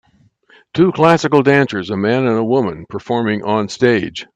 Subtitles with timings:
[0.73, 4.25] Two classical dancers, a man and a woman, performing on stage.